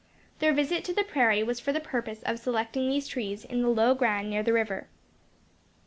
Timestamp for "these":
2.89-3.07